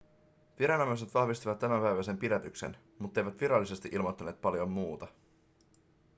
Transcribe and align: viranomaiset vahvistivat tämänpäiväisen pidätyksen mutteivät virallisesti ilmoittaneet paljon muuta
viranomaiset 0.59 1.13
vahvistivat 1.13 1.59
tämänpäiväisen 1.59 2.17
pidätyksen 2.17 2.77
mutteivät 2.99 3.41
virallisesti 3.41 3.89
ilmoittaneet 3.91 4.41
paljon 4.41 4.71
muuta 4.71 5.07